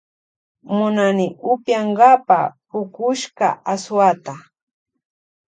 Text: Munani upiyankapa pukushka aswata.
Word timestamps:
Munani 0.75 1.25
upiyankapa 1.51 2.39
pukushka 2.69 3.47
aswata. 3.73 4.33